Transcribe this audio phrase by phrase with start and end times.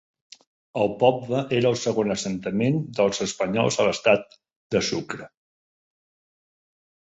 [0.83, 4.25] El poble era el segon assentament dels espanyols a l'estat
[4.77, 5.29] de Sucre.